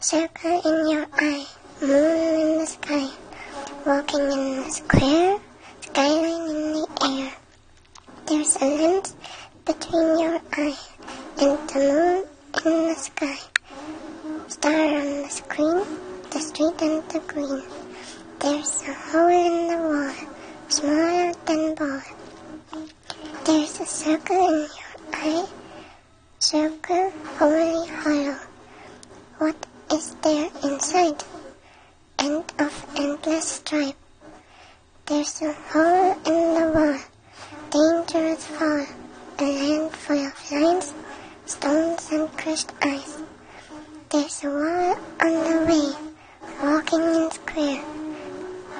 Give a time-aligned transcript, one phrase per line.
[0.00, 1.44] Circle in your eye,
[1.82, 3.08] moon in the sky,
[3.84, 5.38] walking in the square,
[5.80, 7.32] skyline in the air.
[8.26, 9.16] There's a lens
[9.64, 10.78] between your eye
[11.40, 12.24] and the moon
[12.64, 13.38] in the sky.
[14.46, 15.82] Star on the screen,
[16.30, 17.62] the street and the green.
[18.38, 20.14] There's a hole in the wall,
[20.68, 22.02] smaller than ball.
[23.44, 25.46] There's a circle in your eye,
[26.38, 28.36] circle holy hollow.
[29.38, 29.66] What
[29.98, 31.24] is there inside?
[32.20, 33.96] End of endless stripe.
[35.06, 36.98] There's a hole in the wall,
[37.74, 38.86] dangerous fall,
[39.40, 40.94] a land full of lines,
[41.46, 43.18] stones and crushed ice.
[44.10, 44.94] There's a wall
[45.26, 45.88] on the way,
[46.62, 47.82] walking in square,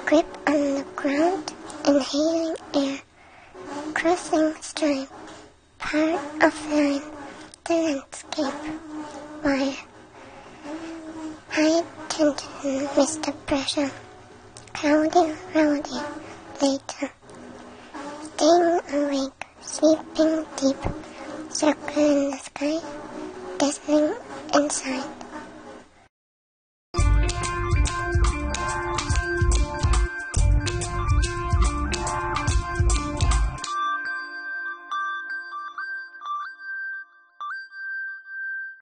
[0.05, 1.53] grip on the ground,
[1.85, 2.99] inhaling air,
[3.93, 5.07] crossing stream,
[5.79, 7.07] part of line,
[7.65, 8.59] the landscape,
[9.43, 9.98] wire.
[12.19, 13.33] Tension, Mr.
[13.45, 13.91] Pressure,
[14.73, 16.01] crowding, rowdy,
[16.61, 17.09] later.
[18.35, 20.75] Staying awake, sleeping deep,
[21.47, 22.81] circle in the sky,
[23.57, 24.15] dazzling
[24.53, 25.28] inside.